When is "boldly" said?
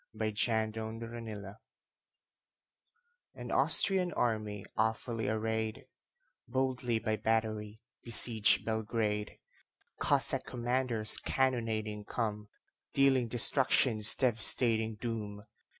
6.47-6.97